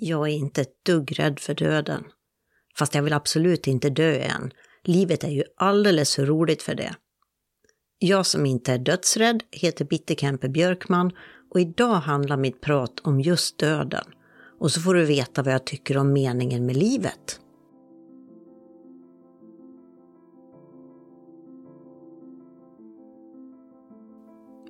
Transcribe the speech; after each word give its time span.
Jag 0.00 0.28
är 0.28 0.32
inte 0.32 0.60
ett 0.60 0.84
dugg 0.86 1.18
rädd 1.18 1.40
för 1.40 1.54
döden. 1.54 2.04
Fast 2.78 2.94
jag 2.94 3.02
vill 3.02 3.12
absolut 3.12 3.66
inte 3.66 3.90
dö 3.90 4.18
än. 4.18 4.50
Livet 4.84 5.24
är 5.24 5.30
ju 5.30 5.42
alldeles 5.56 6.16
för 6.16 6.26
roligt 6.26 6.62
för 6.62 6.74
det. 6.74 6.94
Jag 7.98 8.26
som 8.26 8.46
inte 8.46 8.72
är 8.72 8.78
dödsrädd 8.78 9.42
heter 9.50 9.84
Bitte 9.84 10.14
Kempe 10.14 10.48
Björkman 10.48 11.12
och 11.50 11.60
idag 11.60 11.94
handlar 11.94 12.36
mitt 12.36 12.60
prat 12.60 13.00
om 13.00 13.20
just 13.20 13.58
döden. 13.58 14.04
Och 14.60 14.72
så 14.72 14.80
får 14.80 14.94
du 14.94 15.04
veta 15.04 15.42
vad 15.42 15.54
jag 15.54 15.64
tycker 15.66 15.96
om 15.96 16.12
meningen 16.12 16.66
med 16.66 16.76
livet. 16.76 17.40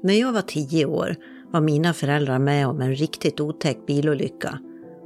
När 0.02 0.14
jag 0.14 0.32
var 0.32 0.42
tio 0.42 0.86
år 0.86 1.16
var 1.50 1.60
mina 1.60 1.92
föräldrar 1.92 2.38
med 2.38 2.66
om 2.66 2.80
en 2.80 2.94
riktigt 2.94 3.40
otäck 3.40 3.86
bilolycka. 3.86 4.58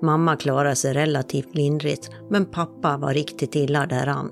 Mamma 0.02 0.36
klarade 0.36 0.76
sig 0.76 0.92
relativt 0.94 1.54
lindrigt, 1.54 2.10
men 2.30 2.46
pappa 2.46 2.96
var 2.96 3.14
riktigt 3.14 3.56
illa 3.56 3.86
däran. 3.86 4.30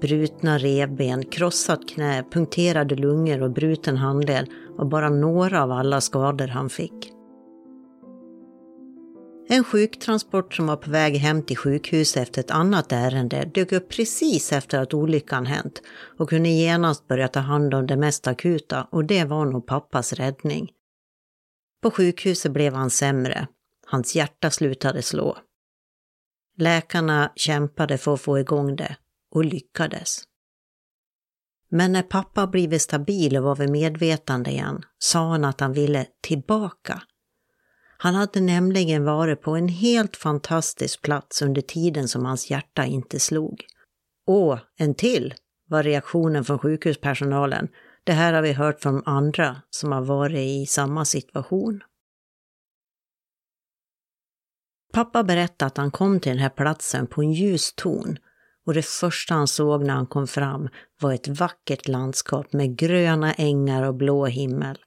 Brutna 0.00 0.58
revben, 0.58 1.24
krossat 1.24 1.88
knä, 1.88 2.24
punkterade 2.30 2.94
lungor 2.94 3.42
och 3.42 3.50
bruten 3.50 3.96
handled 3.96 4.48
var 4.76 4.84
bara 4.84 5.08
några 5.08 5.62
av 5.62 5.72
alla 5.72 6.00
skador 6.00 6.46
han 6.46 6.70
fick. 6.70 7.12
En 9.50 9.64
sjuktransport 9.64 10.54
som 10.54 10.66
var 10.66 10.76
på 10.76 10.90
väg 10.90 11.16
hem 11.16 11.42
till 11.42 11.56
sjukhuset 11.56 12.22
efter 12.22 12.40
ett 12.40 12.50
annat 12.50 12.92
ärende 12.92 13.50
dök 13.54 13.72
upp 13.72 13.88
precis 13.88 14.52
efter 14.52 14.78
att 14.78 14.94
olyckan 14.94 15.46
hänt 15.46 15.82
och 16.18 16.28
kunde 16.28 16.48
genast 16.48 17.08
börja 17.08 17.28
ta 17.28 17.40
hand 17.40 17.74
om 17.74 17.86
det 17.86 17.96
mest 17.96 18.26
akuta 18.26 18.88
och 18.90 19.04
det 19.04 19.24
var 19.24 19.44
nog 19.44 19.66
pappas 19.66 20.12
räddning. 20.12 20.70
På 21.82 21.90
sjukhuset 21.90 22.52
blev 22.52 22.74
han 22.74 22.90
sämre. 22.90 23.48
Hans 23.90 24.14
hjärta 24.14 24.50
slutade 24.50 25.02
slå. 25.02 25.38
Läkarna 26.56 27.32
kämpade 27.36 27.98
för 27.98 28.14
att 28.14 28.20
få 28.20 28.38
igång 28.38 28.76
det 28.76 28.96
och 29.30 29.44
lyckades. 29.44 30.22
Men 31.70 31.92
när 31.92 32.02
pappa 32.02 32.46
blivit 32.46 32.82
stabil 32.82 33.36
och 33.36 33.42
var 33.42 33.56
vid 33.56 33.70
medvetande 33.70 34.50
igen 34.50 34.82
sa 34.98 35.30
han 35.30 35.44
att 35.44 35.60
han 35.60 35.72
ville 35.72 36.06
tillbaka. 36.20 37.02
Han 37.98 38.14
hade 38.14 38.40
nämligen 38.40 39.04
varit 39.04 39.42
på 39.42 39.56
en 39.56 39.68
helt 39.68 40.16
fantastisk 40.16 41.02
plats 41.02 41.42
under 41.42 41.62
tiden 41.62 42.08
som 42.08 42.24
hans 42.24 42.50
hjärta 42.50 42.84
inte 42.84 43.20
slog. 43.20 43.64
Och 44.26 44.58
en 44.76 44.94
till, 44.94 45.34
var 45.68 45.82
reaktionen 45.82 46.44
från 46.44 46.58
sjukhuspersonalen. 46.58 47.68
Det 48.04 48.12
här 48.12 48.32
har 48.32 48.42
vi 48.42 48.52
hört 48.52 48.80
från 48.80 49.02
andra 49.06 49.56
som 49.70 49.92
har 49.92 50.02
varit 50.02 50.38
i 50.38 50.66
samma 50.66 51.04
situation. 51.04 51.82
Pappa 54.92 55.24
berättade 55.24 55.66
att 55.66 55.76
han 55.76 55.90
kom 55.90 56.20
till 56.20 56.32
den 56.32 56.38
här 56.38 56.48
platsen 56.48 57.06
på 57.06 57.22
en 57.22 57.32
ljus 57.32 57.72
ton 57.76 58.18
och 58.66 58.74
det 58.74 58.82
första 58.82 59.34
han 59.34 59.48
såg 59.48 59.84
när 59.84 59.94
han 59.94 60.06
kom 60.06 60.26
fram 60.26 60.68
var 61.00 61.12
ett 61.12 61.28
vackert 61.28 61.88
landskap 61.88 62.52
med 62.52 62.76
gröna 62.76 63.32
ängar 63.34 63.82
och 63.82 63.94
blå 63.94 64.26
himmel. 64.26 64.78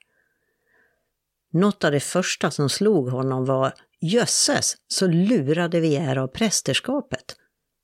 Något 1.52 1.84
av 1.84 1.92
det 1.92 2.00
första 2.00 2.50
som 2.50 2.68
slog 2.68 3.08
honom 3.08 3.44
var 3.44 3.74
jösses, 4.00 4.76
så 4.88 5.06
lurade 5.06 5.80
vi 5.80 5.96
är 5.96 6.16
av 6.16 6.26
prästerskapet. 6.26 7.36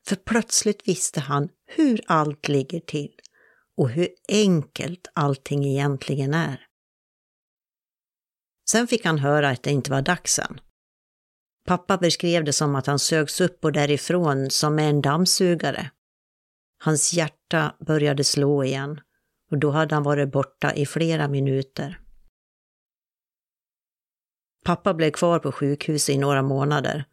För 0.09 0.17
plötsligt 0.17 0.89
visste 0.89 1.21
han 1.21 1.49
hur 1.67 2.01
allt 2.07 2.49
ligger 2.49 2.81
till 2.81 3.13
och 3.77 3.91
hur 3.91 4.09
enkelt 4.29 5.11
allting 5.13 5.65
egentligen 5.65 6.35
är. 6.35 6.67
Sen 8.71 8.87
fick 8.87 9.05
han 9.05 9.19
höra 9.19 9.51
att 9.51 9.63
det 9.63 9.71
inte 9.71 9.91
var 9.91 10.03
dags 10.03 10.39
än. 10.39 10.61
Pappa 11.69 11.97
beskrev 11.97 12.45
det 12.45 12.53
som 12.53 12.75
att 12.75 12.87
han 12.87 12.99
sögs 12.99 13.41
upp 13.41 13.65
och 13.65 13.73
därifrån 13.73 14.51
som 14.51 14.75
med 14.75 14.91
en 14.91 15.03
dammsugare. 15.03 15.91
Hans 16.79 17.13
hjärta 17.13 17.75
började 17.87 18.25
slå 18.25 18.65
igen 18.65 19.01
och 19.51 19.59
då 19.59 19.71
hade 19.71 19.95
han 19.95 20.03
varit 20.03 20.33
borta 20.33 20.75
i 20.75 20.87
flera 20.87 21.29
minuter. 21.29 22.01
Pappa 24.65 24.95
blev 24.95 25.11
kvar 25.11 25.39
på 25.39 25.53
sjukhuset 25.53 26.15
i 26.15 26.19
några 26.19 26.43
månader. 26.43 27.05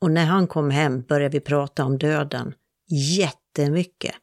Och 0.00 0.10
när 0.10 0.26
han 0.26 0.46
kom 0.46 0.70
hem 0.70 1.02
började 1.02 1.32
vi 1.32 1.40
prata 1.40 1.84
om 1.84 1.98
döden. 1.98 2.54
Jättemycket. 3.18 4.14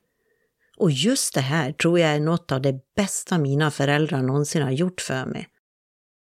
Och 0.77 0.91
just 0.91 1.33
det 1.33 1.41
här 1.41 1.71
tror 1.71 1.99
jag 1.99 2.09
är 2.09 2.19
något 2.19 2.51
av 2.51 2.61
det 2.61 2.79
bästa 2.95 3.37
mina 3.37 3.71
föräldrar 3.71 4.21
någonsin 4.21 4.61
har 4.61 4.71
gjort 4.71 5.01
för 5.01 5.25
mig. 5.25 5.52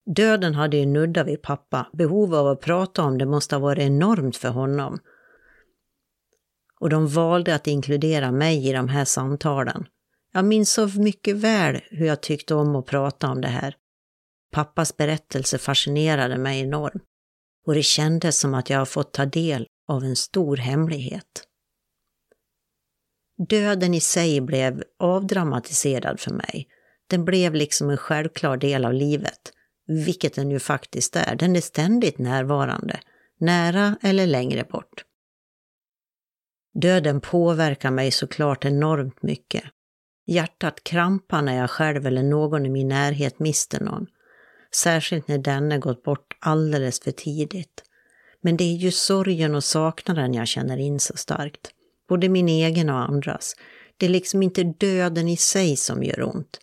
Döden 0.06 0.54
hade 0.54 0.76
ju 0.76 0.86
nuddat 0.86 1.26
vid 1.26 1.42
pappa. 1.42 1.86
Behov 1.92 2.34
av 2.34 2.46
att 2.46 2.60
prata 2.60 3.02
om 3.02 3.18
det 3.18 3.26
måste 3.26 3.54
ha 3.54 3.60
varit 3.60 3.82
enormt 3.82 4.36
för 4.36 4.48
honom. 4.48 4.98
Och 6.80 6.90
de 6.90 7.08
valde 7.08 7.54
att 7.54 7.66
inkludera 7.66 8.32
mig 8.32 8.68
i 8.68 8.72
de 8.72 8.88
här 8.88 9.04
samtalen. 9.04 9.86
Jag 10.32 10.44
minns 10.44 10.72
så 10.72 10.86
mycket 10.86 11.36
väl 11.36 11.80
hur 11.91 12.06
jag 12.06 12.20
tyckte 12.20 12.54
om 12.54 12.76
att 12.76 12.86
prata 12.86 13.30
om 13.30 13.41
det 13.41 13.48
här. 13.48 13.76
Pappas 14.52 14.96
berättelse 14.96 15.58
fascinerade 15.58 16.38
mig 16.38 16.60
enormt 16.60 17.02
och 17.66 17.74
det 17.74 17.82
kändes 17.82 18.38
som 18.38 18.54
att 18.54 18.70
jag 18.70 18.78
har 18.78 18.84
fått 18.84 19.12
ta 19.12 19.24
del 19.24 19.66
av 19.88 20.04
en 20.04 20.16
stor 20.16 20.56
hemlighet. 20.56 21.48
Döden 23.48 23.94
i 23.94 24.00
sig 24.00 24.41
blev 24.41 24.82
avdramatiserad 24.98 26.20
för 26.20 26.30
mig. 26.30 26.68
Den 27.06 27.24
blev 27.24 27.54
liksom 27.54 27.91
en 27.91 27.96
självklar 27.96 28.56
del 28.56 28.84
av 28.84 28.92
livet, 28.92 29.52
vilket 29.87 30.34
den 30.34 30.50
ju 30.50 30.59
faktiskt 30.59 31.16
är. 31.16 31.37
Den 31.37 31.56
är 31.56 31.60
ständigt 31.60 32.19
närvarande, 32.19 33.00
nära 33.41 33.97
eller 34.03 34.26
längre 34.26 34.65
bort. 34.65 35.04
Döden 36.75 37.20
påverkar 37.20 37.91
mig 37.91 38.10
såklart 38.10 38.65
enormt 38.65 39.22
mycket. 39.22 39.65
Hjärtat 40.26 40.84
krampar 40.84 41.42
när 41.42 41.56
jag 41.56 41.71
själv 41.71 42.06
eller 42.06 42.22
någon 42.22 42.66
i 42.66 42.71
min 42.71 42.88
närhet 42.88 43.38
mister 43.38 43.81
någon 43.81 44.06
särskilt 44.75 45.28
när 45.28 45.38
denne 45.38 45.78
gått 45.78 46.03
bort 46.03 46.37
alldeles 46.41 47.00
för 47.00 47.10
tidigt. 47.10 47.82
Men 48.41 48.56
det 48.56 48.65
är 48.65 48.76
ju 48.76 48.91
sorgen 48.91 49.54
och 49.54 49.65
saknaden 49.65 50.34
jag 50.34 50.48
känner 50.48 50.76
in 50.76 51.00
så 51.00 51.16
starkt. 51.16 51.71
Både 52.09 52.28
min 52.28 52.48
egen 52.48 52.91
och 52.91 53.09
andras. 53.09 53.56
Det 53.97 54.06
är 54.06 54.10
liksom 54.10 54.42
inte 54.42 54.62
döden 54.65 55.28
i 55.28 55.37
sig 55.37 55.76
som 55.76 56.03
gör 56.03 56.22
ont. 56.22 56.60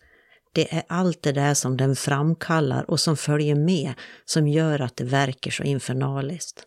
Det 0.52 0.74
är 0.74 0.82
allt 0.88 1.22
det 1.22 1.32
där 1.32 1.54
som 1.54 1.76
den 1.76 1.96
framkallar 1.96 2.90
och 2.90 3.00
som 3.00 3.16
följer 3.16 3.54
med 3.54 3.94
som 4.24 4.48
gör 4.48 4.80
att 4.80 4.96
det 4.96 5.04
verkar 5.04 5.50
så 5.50 5.62
infernaliskt. 5.62 6.66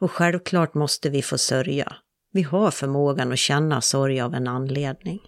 Och 0.00 0.12
självklart 0.12 0.74
måste 0.74 1.10
vi 1.10 1.22
få 1.22 1.38
sörja. 1.38 1.96
Vi 2.32 2.42
har 2.42 2.70
förmågan 2.70 3.32
att 3.32 3.38
känna 3.38 3.80
sorg 3.80 4.20
av 4.20 4.34
en 4.34 4.46
anledning. 4.46 5.20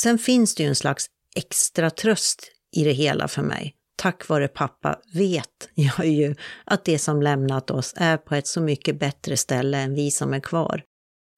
Sen 0.00 0.18
finns 0.18 0.54
det 0.54 0.62
ju 0.62 0.68
en 0.68 0.76
slags 0.76 1.06
extra 1.36 1.90
tröst 1.90 2.52
i 2.76 2.84
det 2.84 2.92
hela 2.92 3.28
för 3.28 3.42
mig. 3.42 3.76
Tack 3.96 4.28
vare 4.28 4.48
pappa 4.48 5.00
vet 5.14 5.70
jag 5.74 6.06
ju 6.06 6.34
att 6.64 6.84
det 6.84 6.98
som 6.98 7.22
lämnat 7.22 7.70
oss 7.70 7.94
är 7.96 8.16
på 8.16 8.34
ett 8.34 8.46
så 8.46 8.60
mycket 8.60 8.98
bättre 8.98 9.36
ställe 9.36 9.78
än 9.78 9.94
vi 9.94 10.10
som 10.10 10.34
är 10.34 10.40
kvar. 10.40 10.84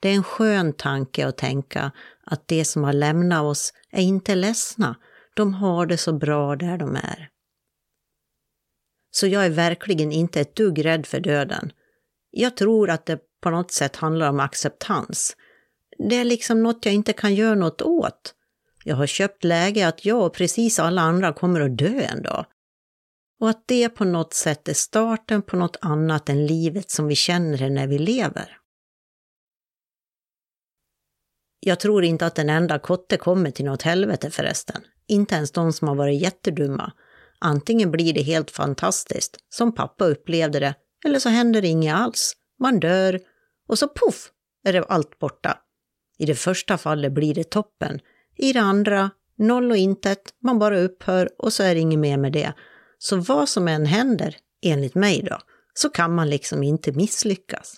Det 0.02 0.08
är 0.08 0.14
en 0.14 0.24
skön 0.24 0.72
tanke 0.72 1.26
att 1.26 1.36
tänka 1.36 1.92
att 2.24 2.48
de 2.48 2.64
som 2.64 2.84
har 2.84 2.92
lämnat 2.92 3.42
oss 3.42 3.72
är 3.90 4.02
inte 4.02 4.34
ledsna. 4.34 4.96
De 5.34 5.54
har 5.54 5.86
det 5.86 5.96
så 5.96 6.12
bra 6.12 6.56
där 6.56 6.78
de 6.78 6.96
är. 6.96 7.28
Så 9.10 9.26
jag 9.26 9.46
är 9.46 9.50
verkligen 9.50 10.12
inte 10.12 10.40
ett 10.40 10.56
dugg 10.56 10.84
rädd 10.84 11.06
för 11.06 11.20
döden. 11.20 11.72
Jag 12.30 12.56
tror 12.56 12.90
att 12.90 13.06
det 13.06 13.18
på 13.40 13.50
något 13.50 13.70
sätt 13.70 13.96
handlar 13.96 14.28
om 14.28 14.40
acceptans. 14.40 15.36
Det 16.08 16.16
är 16.16 16.24
liksom 16.24 16.62
något 16.62 16.86
jag 16.86 16.94
inte 16.94 17.12
kan 17.12 17.34
göra 17.34 17.54
något 17.54 17.82
åt. 17.82 18.34
Jag 18.84 18.96
har 18.96 19.06
köpt 19.06 19.44
läge 19.44 19.88
att 19.88 20.04
jag 20.04 20.26
och 20.26 20.34
precis 20.34 20.78
alla 20.78 21.02
andra 21.02 21.32
kommer 21.32 21.60
att 21.60 21.78
dö 21.78 22.00
en 22.00 22.22
dag. 22.22 22.46
Och 23.40 23.50
att 23.50 23.62
det 23.66 23.88
på 23.88 24.04
något 24.04 24.34
sätt 24.34 24.68
är 24.68 24.74
starten 24.74 25.42
på 25.42 25.56
något 25.56 25.76
annat 25.80 26.28
än 26.28 26.46
livet 26.46 26.90
som 26.90 27.06
vi 27.06 27.14
känner 27.14 27.58
det 27.58 27.70
när 27.70 27.86
vi 27.86 27.98
lever. 27.98 28.61
Jag 31.64 31.80
tror 31.80 32.04
inte 32.04 32.26
att 32.26 32.38
en 32.38 32.50
enda 32.50 32.78
kotte 32.78 33.16
kommer 33.16 33.50
till 33.50 33.64
något 33.64 33.82
helvete 33.82 34.30
förresten. 34.30 34.82
Inte 35.06 35.34
ens 35.34 35.52
de 35.52 35.72
som 35.72 35.88
har 35.88 35.94
varit 35.94 36.20
jättedumma. 36.20 36.92
Antingen 37.38 37.90
blir 37.90 38.12
det 38.12 38.22
helt 38.22 38.50
fantastiskt, 38.50 39.36
som 39.48 39.74
pappa 39.74 40.04
upplevde 40.04 40.60
det, 40.60 40.74
eller 41.04 41.18
så 41.18 41.28
händer 41.28 41.62
det 41.62 41.68
inget 41.68 41.94
alls. 41.94 42.32
Man 42.60 42.80
dör 42.80 43.20
och 43.68 43.78
så 43.78 43.88
poff 43.88 44.30
är 44.64 44.72
det 44.72 44.84
allt 44.84 45.18
borta. 45.18 45.58
I 46.18 46.26
det 46.26 46.34
första 46.34 46.78
fallet 46.78 47.12
blir 47.12 47.34
det 47.34 47.50
toppen, 47.50 48.00
i 48.36 48.52
det 48.52 48.60
andra, 48.60 49.10
noll 49.38 49.70
och 49.70 49.76
intet, 49.76 50.34
man 50.42 50.58
bara 50.58 50.78
upphör 50.78 51.30
och 51.38 51.52
så 51.52 51.62
är 51.62 51.74
det 51.74 51.80
inget 51.80 51.98
mer 51.98 52.16
med 52.16 52.32
det. 52.32 52.52
Så 52.98 53.16
vad 53.16 53.48
som 53.48 53.68
än 53.68 53.86
händer, 53.86 54.36
enligt 54.62 54.94
mig 54.94 55.22
då, 55.22 55.38
så 55.74 55.88
kan 55.88 56.14
man 56.14 56.30
liksom 56.30 56.62
inte 56.62 56.92
misslyckas. 56.92 57.74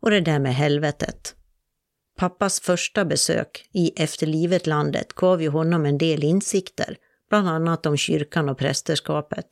Och 0.00 0.10
det 0.10 0.20
där 0.20 0.38
med 0.38 0.54
helvetet. 0.54 1.35
Pappas 2.16 2.60
första 2.60 3.04
besök 3.04 3.68
i 3.72 3.92
efterlivet-landet 3.96 5.12
gav 5.12 5.42
ju 5.42 5.48
honom 5.48 5.86
en 5.86 5.98
del 5.98 6.24
insikter, 6.24 6.96
bland 7.28 7.48
annat 7.48 7.86
om 7.86 7.96
kyrkan 7.96 8.48
och 8.48 8.58
prästerskapet. 8.58 9.46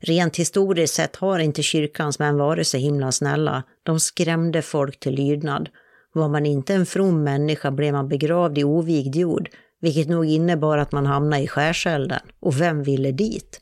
Rent 0.00 0.36
historiskt 0.36 0.94
sett 0.94 1.16
har 1.16 1.38
inte 1.38 1.62
kyrkans 1.62 2.18
män 2.18 2.36
varit 2.36 2.66
så 2.66 2.76
himla 2.76 3.12
snälla. 3.12 3.62
De 3.82 4.00
skrämde 4.00 4.62
folk 4.62 5.00
till 5.00 5.14
lydnad. 5.14 5.68
Var 6.12 6.28
man 6.28 6.46
inte 6.46 6.74
en 6.74 6.86
from 6.86 7.24
människa 7.24 7.70
blev 7.70 7.92
man 7.92 8.08
begravd 8.08 8.58
i 8.58 8.64
ovigd 8.64 9.16
jord, 9.16 9.48
vilket 9.80 10.08
nog 10.08 10.26
innebar 10.26 10.78
att 10.78 10.92
man 10.92 11.06
hamnade 11.06 11.42
i 11.42 11.48
skärselden. 11.48 12.20
Och 12.40 12.60
vem 12.60 12.82
ville 12.82 13.12
dit? 13.12 13.60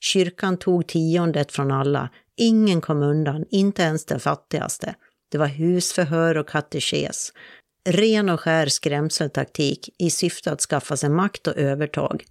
Kyrkan 0.00 0.56
tog 0.56 0.86
tiondet 0.86 1.52
från 1.52 1.70
alla. 1.70 2.08
Ingen 2.36 2.80
kom 2.80 3.02
undan, 3.02 3.44
inte 3.50 3.82
ens 3.82 4.04
den 4.04 4.20
fattigaste. 4.20 4.94
Det 5.28 5.38
var 5.38 5.46
husförhör 5.46 6.36
och 6.36 6.48
katekes. 6.48 7.32
Ren 7.84 8.28
och 8.28 8.40
skär 8.40 8.66
skrämseltaktik 8.66 9.88
i 9.98 10.10
syfte 10.10 10.52
att 10.52 10.60
skaffa 10.60 10.96
sig 10.96 11.10
makt 11.10 11.46
och 11.46 11.56
övertag. 11.56 12.24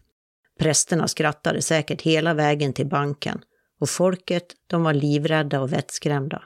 Prästerna 0.60 1.08
skrattade 1.08 1.62
säkert 1.62 2.02
hela 2.02 2.34
vägen 2.34 2.74
till 2.74 2.88
banken 2.88 3.42
och 3.80 3.90
folket, 3.90 4.46
de 4.68 4.84
var 4.84 4.94
livrädda 4.94 5.62
och 5.62 5.74
vettskrämda. 5.74 6.44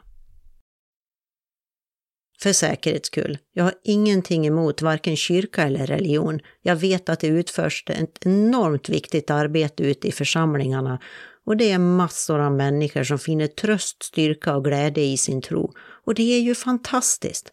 För 2.42 2.54
säkerhets 2.54 3.08
skull, 3.08 3.38
jag 3.54 3.64
har 3.64 3.74
ingenting 3.84 4.48
emot 4.48 4.82
varken 4.82 5.16
kyrka 5.18 5.64
eller 5.64 5.88
religion. 5.88 6.40
Jag 6.62 6.76
vet 6.76 7.10
att 7.10 7.20
det 7.20 7.28
utförs 7.28 7.84
ett 7.88 8.26
enormt 8.26 8.90
viktigt 8.90 9.30
arbete 9.30 9.84
ute 9.84 10.08
i 10.08 10.12
församlingarna 10.12 11.00
och 11.46 11.58
det 11.58 11.72
är 11.72 11.78
massor 11.78 12.40
av 12.40 12.52
människor 12.52 13.04
som 13.04 13.20
finner 13.20 13.48
tröst, 13.48 14.04
styrka 14.04 14.56
och 14.56 14.66
glädje 14.66 15.04
i 15.04 15.18
sin 15.18 15.42
tro. 15.42 15.74
Och 16.06 16.16
det 16.16 16.34
är 16.34 16.40
ju 16.40 16.56
fantastiskt. 16.56 17.52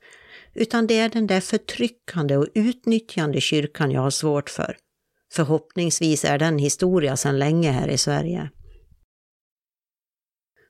Utan 0.54 0.86
det 0.86 0.98
är 0.98 1.08
den 1.08 1.26
där 1.26 1.40
förtryckande 1.40 2.36
och 2.36 2.46
utnyttjande 2.54 3.40
kyrkan 3.40 3.90
jag 3.90 4.00
har 4.00 4.10
svårt 4.10 4.50
för. 4.50 4.76
Förhoppningsvis 5.32 6.24
är 6.24 6.38
den 6.38 6.58
historia 6.58 7.16
sedan 7.16 7.38
länge 7.38 7.70
här 7.70 7.88
i 7.88 7.98
Sverige. 7.98 8.50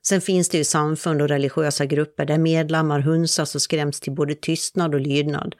Sen 0.07 0.21
finns 0.21 0.49
det 0.49 0.57
ju 0.57 0.63
samfund 0.63 1.21
och 1.21 1.27
religiösa 1.27 1.85
grupper 1.85 2.25
där 2.25 2.37
medlemmar 2.37 2.99
hunsas 2.99 3.55
och 3.55 3.61
skräms 3.61 3.99
till 3.99 4.13
både 4.13 4.35
tystnad 4.35 4.95
och 4.95 5.01
lydnad. 5.01 5.55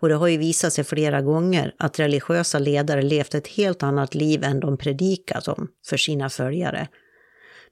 Och 0.00 0.08
det 0.08 0.14
har 0.14 0.28
ju 0.28 0.38
visat 0.38 0.72
sig 0.72 0.84
flera 0.84 1.22
gånger 1.22 1.74
att 1.78 1.98
religiösa 1.98 2.58
ledare 2.58 3.02
levt 3.02 3.34
ett 3.34 3.48
helt 3.48 3.82
annat 3.82 4.14
liv 4.14 4.44
än 4.44 4.60
de 4.60 4.76
predikat 4.78 5.48
om 5.48 5.68
för 5.86 5.96
sina 5.96 6.30
följare. 6.30 6.88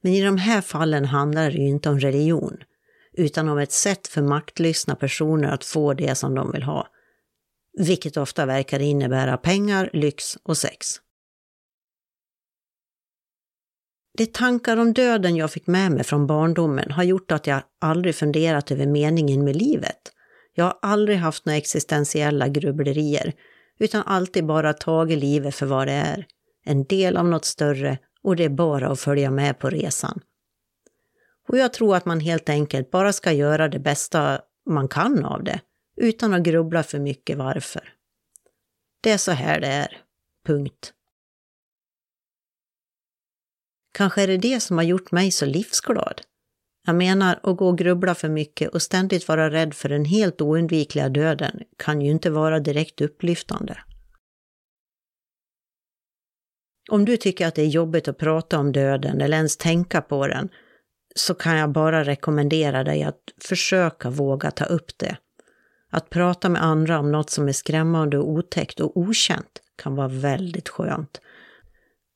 Men 0.00 0.12
i 0.12 0.24
de 0.24 0.36
här 0.36 0.60
fallen 0.60 1.04
handlar 1.04 1.50
det 1.50 1.56
ju 1.56 1.68
inte 1.68 1.88
om 1.88 2.00
religion, 2.00 2.56
utan 3.18 3.48
om 3.48 3.58
ett 3.58 3.72
sätt 3.72 4.08
för 4.08 4.22
maktlystna 4.22 4.94
personer 4.94 5.48
att 5.48 5.64
få 5.64 5.94
det 5.94 6.14
som 6.14 6.34
de 6.34 6.52
vill 6.52 6.62
ha 6.62 6.88
vilket 7.78 8.16
ofta 8.16 8.46
verkar 8.46 8.80
innebära 8.80 9.36
pengar, 9.36 9.90
lyx 9.92 10.36
och 10.42 10.56
sex. 10.56 10.86
De 14.18 14.26
tankar 14.26 14.76
om 14.76 14.92
döden 14.92 15.36
jag 15.36 15.52
fick 15.52 15.66
med 15.66 15.92
mig 15.92 16.04
från 16.04 16.26
barndomen 16.26 16.90
har 16.90 17.02
gjort 17.02 17.32
att 17.32 17.46
jag 17.46 17.62
aldrig 17.80 18.14
funderat 18.14 18.70
över 18.70 18.86
meningen 18.86 19.44
med 19.44 19.56
livet. 19.56 20.12
Jag 20.54 20.64
har 20.64 20.78
aldrig 20.82 21.18
haft 21.18 21.46
några 21.46 21.56
existentiella 21.56 22.48
grubblerier, 22.48 23.32
utan 23.78 24.02
alltid 24.02 24.46
bara 24.46 24.72
tagit 24.72 25.18
livet 25.18 25.54
för 25.54 25.66
vad 25.66 25.86
det 25.86 25.92
är. 25.92 26.26
En 26.64 26.84
del 26.84 27.16
av 27.16 27.28
något 27.28 27.44
större 27.44 27.98
och 28.22 28.36
det 28.36 28.44
är 28.44 28.48
bara 28.48 28.88
att 28.88 29.00
följa 29.00 29.30
med 29.30 29.58
på 29.58 29.70
resan. 29.70 30.20
Och 31.48 31.58
jag 31.58 31.72
tror 31.72 31.96
att 31.96 32.04
man 32.04 32.20
helt 32.20 32.48
enkelt 32.48 32.90
bara 32.90 33.12
ska 33.12 33.32
göra 33.32 33.68
det 33.68 33.78
bästa 33.78 34.40
man 34.70 34.88
kan 34.88 35.24
av 35.24 35.44
det 35.44 35.60
utan 35.96 36.34
att 36.34 36.42
grubbla 36.42 36.82
för 36.82 36.98
mycket 36.98 37.38
varför. 37.38 37.94
Det 39.00 39.10
är 39.10 39.18
så 39.18 39.32
här 39.32 39.60
det 39.60 39.66
är. 39.66 40.02
Punkt. 40.46 40.92
Kanske 43.94 44.22
är 44.22 44.26
det 44.26 44.36
det 44.36 44.60
som 44.60 44.78
har 44.78 44.84
gjort 44.84 45.12
mig 45.12 45.30
så 45.30 45.46
livsglad. 45.46 46.20
Jag 46.86 46.96
menar, 46.96 47.40
att 47.42 47.56
gå 47.56 47.68
och 47.68 47.78
grubbla 47.78 48.14
för 48.14 48.28
mycket 48.28 48.68
och 48.68 48.82
ständigt 48.82 49.28
vara 49.28 49.50
rädd 49.50 49.74
för 49.74 49.88
den 49.88 50.04
helt 50.04 50.40
oundvikliga 50.40 51.08
döden 51.08 51.62
kan 51.76 52.00
ju 52.00 52.10
inte 52.10 52.30
vara 52.30 52.60
direkt 52.60 53.00
upplyftande. 53.00 53.78
Om 56.90 57.04
du 57.04 57.16
tycker 57.16 57.46
att 57.46 57.54
det 57.54 57.62
är 57.62 57.66
jobbigt 57.66 58.08
att 58.08 58.18
prata 58.18 58.58
om 58.58 58.72
döden 58.72 59.20
eller 59.20 59.36
ens 59.36 59.56
tänka 59.56 60.02
på 60.02 60.26
den, 60.26 60.48
så 61.18 61.34
kan 61.34 61.56
jag 61.56 61.72
bara 61.72 62.04
rekommendera 62.04 62.84
dig 62.84 63.02
att 63.02 63.20
försöka 63.40 64.10
våga 64.10 64.50
ta 64.50 64.64
upp 64.64 64.98
det 64.98 65.16
att 65.90 66.10
prata 66.10 66.48
med 66.48 66.64
andra 66.64 66.98
om 66.98 67.12
något 67.12 67.30
som 67.30 67.48
är 67.48 67.52
skrämmande 67.52 68.18
och 68.18 68.28
otäckt 68.28 68.80
och 68.80 68.96
okänt 68.96 69.62
kan 69.76 69.94
vara 69.94 70.08
väldigt 70.08 70.68
skönt. 70.68 71.20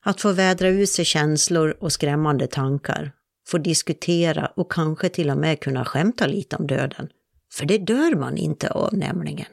Att 0.05 0.21
få 0.21 0.31
vädra 0.31 0.67
ut 0.67 0.89
sig 0.89 1.05
känslor 1.05 1.77
och 1.79 1.91
skrämmande 1.91 2.47
tankar, 2.47 3.11
få 3.47 3.57
diskutera 3.57 4.47
och 4.55 4.71
kanske 4.71 5.09
till 5.09 5.29
och 5.29 5.37
med 5.37 5.59
kunna 5.59 5.85
skämta 5.85 6.27
lite 6.27 6.55
om 6.55 6.67
döden. 6.67 7.09
För 7.53 7.65
det 7.65 7.77
dör 7.77 8.15
man 8.15 8.37
inte 8.37 8.69
av 8.69 8.93
nämligen. 8.93 9.47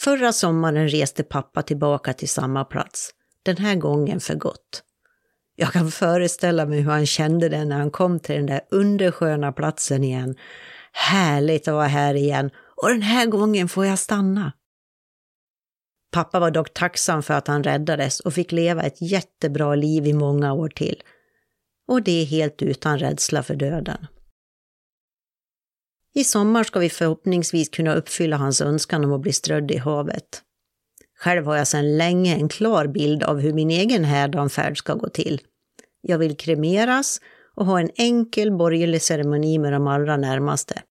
Förra 0.00 0.32
sommaren 0.32 0.88
reste 0.88 1.22
pappa 1.22 1.62
tillbaka 1.62 2.12
till 2.12 2.28
samma 2.28 2.64
plats, 2.64 3.10
den 3.42 3.56
här 3.56 3.74
gången 3.74 4.20
för 4.20 4.34
gott. 4.34 4.82
Jag 5.60 5.72
kan 5.72 5.90
föreställa 5.90 6.66
mig 6.66 6.80
hur 6.80 6.90
han 6.90 7.06
kände 7.06 7.48
det 7.48 7.64
när 7.64 7.78
han 7.78 7.90
kom 7.90 8.20
till 8.20 8.34
den 8.34 8.46
där 8.46 8.60
undersköna 8.70 9.52
platsen 9.52 10.04
igen, 10.04 10.36
Härligt 10.92 11.68
att 11.68 11.74
vara 11.74 11.86
här 11.86 12.14
igen 12.14 12.50
och 12.82 12.88
den 12.88 13.02
här 13.02 13.26
gången 13.26 13.68
får 13.68 13.86
jag 13.86 13.98
stanna. 13.98 14.52
Pappa 16.12 16.40
var 16.40 16.50
dock 16.50 16.74
tacksam 16.74 17.22
för 17.22 17.34
att 17.34 17.46
han 17.46 17.64
räddades 17.64 18.20
och 18.20 18.34
fick 18.34 18.52
leva 18.52 18.82
ett 18.82 19.02
jättebra 19.02 19.74
liv 19.74 20.06
i 20.06 20.12
många 20.12 20.52
år 20.52 20.68
till. 20.68 21.02
Och 21.88 22.02
det 22.02 22.24
helt 22.24 22.62
utan 22.62 22.98
rädsla 22.98 23.42
för 23.42 23.54
döden. 23.54 24.06
I 26.14 26.24
sommar 26.24 26.64
ska 26.64 26.78
vi 26.78 26.90
förhoppningsvis 26.90 27.68
kunna 27.68 27.94
uppfylla 27.94 28.36
hans 28.36 28.60
önskan 28.60 29.04
om 29.04 29.12
att 29.12 29.20
bli 29.20 29.32
strödd 29.32 29.70
i 29.70 29.76
havet. 29.76 30.42
Själv 31.18 31.46
har 31.46 31.56
jag 31.56 31.68
sedan 31.68 31.96
länge 31.96 32.36
en 32.36 32.48
klar 32.48 32.86
bild 32.86 33.22
av 33.22 33.40
hur 33.40 33.52
min 33.52 33.70
egen 33.70 34.04
hädanfärd 34.04 34.78
ska 34.78 34.94
gå 34.94 35.08
till. 35.08 35.40
Jag 36.00 36.18
vill 36.18 36.36
kremeras 36.36 37.20
och 37.54 37.66
ha 37.66 37.80
en 37.80 37.90
enkel 37.96 38.52
borgerlig 38.52 39.02
ceremoni 39.02 39.58
med 39.58 39.72
de 39.72 39.86
allra 39.86 40.16
närmaste. 40.16 40.82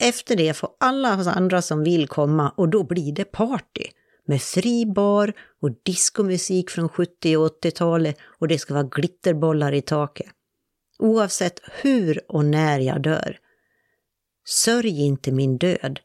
Efter 0.00 0.36
det 0.36 0.54
får 0.54 0.70
alla 0.80 1.20
oss 1.20 1.26
andra 1.26 1.62
som 1.62 1.84
vill 1.84 2.08
komma 2.08 2.52
och 2.56 2.68
då 2.68 2.84
blir 2.84 3.12
det 3.12 3.24
party 3.24 3.84
med 4.26 4.42
fri 4.42 4.86
bar 4.86 5.32
och 5.62 5.70
diskomusik 5.82 6.70
från 6.70 6.88
70 6.88 7.36
och 7.36 7.62
80-talet 7.62 8.16
och 8.22 8.48
det 8.48 8.58
ska 8.58 8.74
vara 8.74 8.88
glitterbollar 8.90 9.72
i 9.72 9.82
taket. 9.82 10.26
Oavsett 10.98 11.60
hur 11.82 12.20
och 12.28 12.44
när 12.44 12.80
jag 12.80 13.02
dör. 13.02 13.38
Sörj 14.44 15.06
inte 15.06 15.32
min 15.32 15.58
död, 15.58 16.00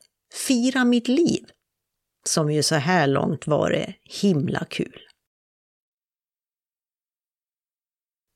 fira 0.48 0.86
mitt 0.86 1.08
liv, 1.08 1.46
som 2.26 2.52
ju 2.52 2.64
så 2.64 2.76
här 2.76 3.08
långt 3.08 3.48
var 3.48 3.70
det 3.70 3.94
himla 4.22 4.66
kul. 4.70 5.00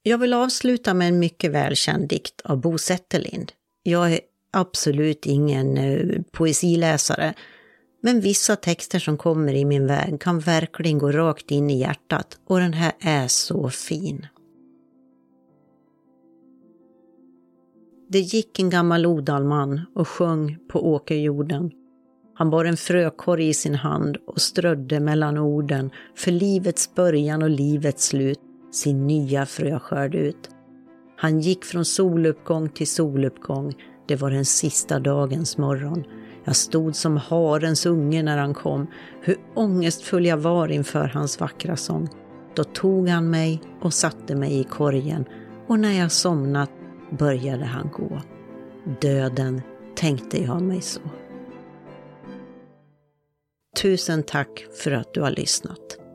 Jag 0.07 0.17
vill 0.17 0.33
avsluta 0.33 0.93
med 0.93 1.07
en 1.07 1.19
mycket 1.19 1.51
välkänd 1.51 2.09
dikt 2.09 2.41
av 2.43 2.61
Bo 2.61 2.77
Zetterlind. 2.77 3.51
Jag 3.83 4.13
är 4.13 4.19
absolut 4.51 5.25
ingen 5.25 5.77
eh, 5.77 6.21
poesiläsare, 6.31 7.33
men 8.01 8.21
vissa 8.21 8.55
texter 8.55 8.99
som 8.99 9.17
kommer 9.17 9.53
i 9.53 9.65
min 9.65 9.87
väg 9.87 10.21
kan 10.21 10.39
verkligen 10.39 10.97
gå 10.97 11.11
rakt 11.11 11.51
in 11.51 11.69
i 11.69 11.79
hjärtat 11.79 12.39
och 12.47 12.59
den 12.59 12.73
här 12.73 12.91
är 12.99 13.27
så 13.27 13.69
fin. 13.69 14.27
Det 18.09 18.19
gick 18.19 18.59
en 18.59 18.69
gammal 18.69 19.05
odalman 19.05 19.81
och 19.95 20.07
sjöng 20.07 20.57
på 20.69 20.91
åkerjorden. 20.93 21.71
Han 22.33 22.49
bar 22.49 22.65
en 22.65 22.77
frökorg 22.77 23.47
i 23.47 23.53
sin 23.53 23.75
hand 23.75 24.17
och 24.27 24.41
strödde 24.41 24.99
mellan 24.99 25.37
orden 25.37 25.89
för 26.15 26.31
livets 26.31 26.95
början 26.95 27.43
och 27.43 27.49
livets 27.49 28.07
slut 28.07 28.39
sin 28.71 29.07
nya 29.07 29.45
fröskörd 29.45 30.15
ut. 30.15 30.49
Han 31.17 31.39
gick 31.39 31.65
från 31.65 31.85
soluppgång 31.85 32.69
till 32.69 32.87
soluppgång. 32.87 33.73
Det 34.07 34.15
var 34.15 34.31
den 34.31 34.45
sista 34.45 34.99
dagens 34.99 35.57
morgon. 35.57 36.03
Jag 36.43 36.55
stod 36.55 36.95
som 36.95 37.17
harens 37.17 37.85
unge 37.85 38.23
när 38.23 38.37
han 38.37 38.53
kom. 38.53 38.87
Hur 39.21 39.37
ångestfull 39.55 40.25
jag 40.25 40.37
var 40.37 40.71
inför 40.71 41.07
hans 41.07 41.39
vackra 41.39 41.75
sång. 41.75 42.09
Då 42.55 42.63
tog 42.63 43.09
han 43.09 43.29
mig 43.29 43.61
och 43.81 43.93
satte 43.93 44.35
mig 44.35 44.59
i 44.59 44.63
korgen 44.63 45.25
och 45.67 45.79
när 45.79 45.99
jag 45.99 46.11
somnat 46.11 46.71
började 47.19 47.65
han 47.65 47.89
gå. 47.93 48.21
Döden 49.01 49.61
tänkte 49.95 50.43
jag 50.43 50.61
mig 50.61 50.81
så. 50.81 51.01
Tusen 53.81 54.23
tack 54.23 54.65
för 54.83 54.91
att 54.91 55.13
du 55.13 55.21
har 55.21 55.31
lyssnat. 55.31 56.06